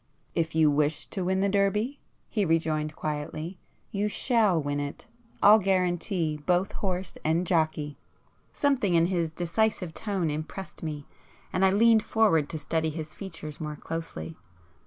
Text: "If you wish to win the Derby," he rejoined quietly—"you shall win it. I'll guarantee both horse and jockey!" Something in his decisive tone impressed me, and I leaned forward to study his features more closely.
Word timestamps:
"If 0.33 0.55
you 0.55 0.71
wish 0.71 1.05
to 1.09 1.23
win 1.23 1.41
the 1.41 1.47
Derby," 1.47 1.99
he 2.27 2.43
rejoined 2.43 2.95
quietly—"you 2.95 4.09
shall 4.09 4.59
win 4.59 4.79
it. 4.79 5.05
I'll 5.43 5.59
guarantee 5.59 6.37
both 6.43 6.71
horse 6.71 7.19
and 7.23 7.45
jockey!" 7.45 7.99
Something 8.51 8.95
in 8.95 9.05
his 9.05 9.31
decisive 9.31 9.93
tone 9.93 10.31
impressed 10.31 10.81
me, 10.81 11.05
and 11.53 11.63
I 11.63 11.69
leaned 11.69 12.01
forward 12.01 12.49
to 12.49 12.57
study 12.57 12.89
his 12.89 13.13
features 13.13 13.61
more 13.61 13.75
closely. 13.75 14.35